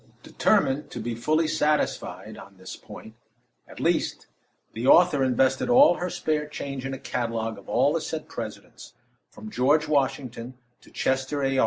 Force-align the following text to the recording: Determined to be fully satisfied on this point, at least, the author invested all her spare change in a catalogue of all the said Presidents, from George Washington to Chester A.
Determined 0.23 0.89
to 0.89 0.99
be 0.99 1.13
fully 1.13 1.47
satisfied 1.47 2.35
on 2.35 2.57
this 2.57 2.75
point, 2.75 3.13
at 3.67 3.79
least, 3.79 4.25
the 4.73 4.87
author 4.87 5.23
invested 5.23 5.69
all 5.69 5.97
her 5.97 6.09
spare 6.09 6.47
change 6.47 6.87
in 6.87 6.93
a 6.95 6.97
catalogue 6.97 7.59
of 7.59 7.69
all 7.69 7.93
the 7.93 8.01
said 8.01 8.27
Presidents, 8.27 8.93
from 9.29 9.51
George 9.51 9.87
Washington 9.87 10.55
to 10.81 10.89
Chester 10.89 11.43
A. 11.43 11.59